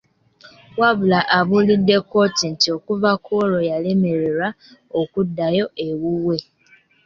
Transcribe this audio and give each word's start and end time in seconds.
Wabula 0.79 1.19
abuulidde 1.37 1.95
kkooti 2.03 2.43
nti 2.53 2.67
okuva 2.77 3.11
ku 3.23 3.31
olwo 3.41 3.59
yalemererwa 3.71 4.47
okuddayo 5.01 5.65
ewuwe. 5.87 6.37